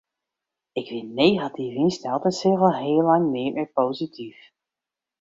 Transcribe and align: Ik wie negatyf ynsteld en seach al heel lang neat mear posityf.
Ik 0.79 0.87
wie 0.91 1.05
negatyf 1.21 1.73
ynsteld 1.83 2.23
en 2.29 2.35
seach 2.41 2.61
al 2.67 2.77
heel 2.83 3.03
lang 3.09 3.25
neat 3.33 3.53
mear 3.55 3.73
posityf. 3.75 4.37